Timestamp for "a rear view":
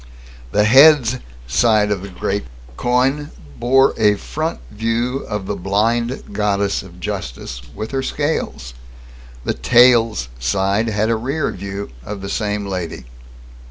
11.11-11.91